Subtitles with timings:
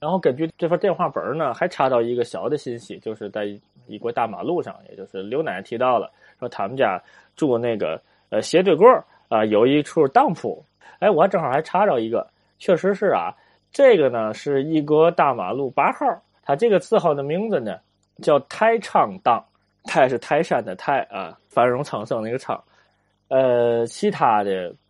[0.00, 3.44] 然后根据这份电话本呢，还查到一个小的信息，就是在
[3.86, 6.98] 一国大马路上，也就是刘奶奶提到了，说他们家
[7.36, 8.88] 住那个呃斜对过
[9.28, 10.64] 啊，有一处当铺。
[11.00, 12.26] 哎，我正好还查着一个，
[12.58, 13.34] 确实是啊，
[13.72, 16.06] 这个呢是一国大马路八号，
[16.42, 17.76] 它这个字号的名字呢
[18.22, 19.44] 叫泰昌当，
[19.84, 22.58] 泰是泰山的泰啊，繁荣昌盛那个昌。
[23.28, 24.74] 呃，其他的